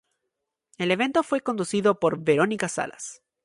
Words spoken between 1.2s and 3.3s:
fue conducido por Verónica Salas.